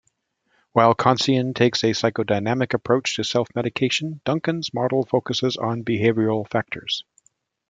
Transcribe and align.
While 0.71 0.95
Khantzian 0.95 1.53
takes 1.53 1.83
a 1.83 1.91
psychodynamic 1.93 2.73
approach 2.73 3.17
to 3.17 3.23
self-medication, 3.23 4.19
Duncan's 4.25 4.73
model 4.73 5.05
focuses 5.05 5.57
on 5.57 5.83
behavioral 5.83 6.49
factors. 6.49 7.03